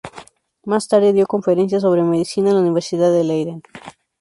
Más 0.65 0.87
tarde, 0.87 1.13
dio 1.13 1.27
conferencias 1.27 1.83
sobre 1.83 2.01
medicina 2.01 2.49
en 2.49 2.55
la 2.55 2.61
Universidad 2.61 3.11
de 3.13 3.23
Leiden. 3.23 3.61